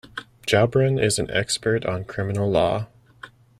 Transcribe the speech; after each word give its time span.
Joubran 0.47 0.97
is 0.99 1.19
an 1.19 1.29
expert 1.29 1.85
on 1.85 2.05
criminal 2.05 2.49
law. 2.49 2.87